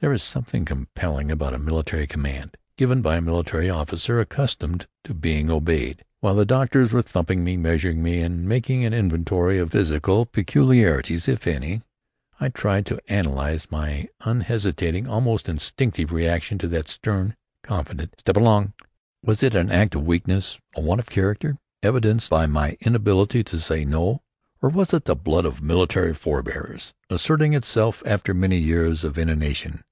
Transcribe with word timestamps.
There 0.00 0.12
is 0.12 0.22
something 0.22 0.64
compelling 0.64 1.28
about 1.28 1.54
a 1.54 1.58
military 1.58 2.06
command, 2.06 2.56
given 2.76 3.02
by 3.02 3.16
a 3.16 3.20
military 3.20 3.68
officer 3.68 4.20
accustomed 4.20 4.86
to 5.02 5.12
being 5.12 5.50
obeyed. 5.50 6.04
While 6.20 6.36
the 6.36 6.44
doctors 6.44 6.92
were 6.92 7.02
thumping 7.02 7.42
me, 7.42 7.56
measuring 7.56 8.00
me, 8.00 8.20
and 8.20 8.46
making 8.48 8.84
an 8.84 8.94
inventory 8.94 9.58
of 9.58 9.72
"physical 9.72 10.24
peculiarities, 10.24 11.26
if 11.26 11.48
any," 11.48 11.82
I 12.38 12.48
tried 12.48 12.86
to 12.86 13.00
analyze 13.08 13.72
my 13.72 14.06
unhesitating, 14.20 15.08
almost 15.08 15.48
instinctive 15.48 16.12
reaction 16.12 16.58
to 16.58 16.68
that 16.68 16.86
stern, 16.86 17.34
confident 17.64 18.14
"Step 18.20 18.36
along!" 18.36 18.74
Was 19.24 19.42
it 19.42 19.56
an 19.56 19.68
act 19.72 19.96
of 19.96 20.06
weakness, 20.06 20.60
a 20.76 20.80
want 20.80 21.00
of 21.00 21.06
character, 21.10 21.58
evidenced 21.82 22.30
by 22.30 22.46
my 22.46 22.76
inability 22.80 23.42
to 23.42 23.58
say 23.58 23.84
no? 23.84 24.22
Or 24.62 24.70
was 24.70 24.92
it 24.94 25.06
the 25.06 25.16
blood 25.16 25.44
of 25.44 25.60
military 25.62 26.14
forebears 26.14 26.94
asserting 27.10 27.52
itself 27.54 28.00
after 28.06 28.32
many 28.32 28.58
years 28.58 29.02
of 29.02 29.18
inanition? 29.18 29.82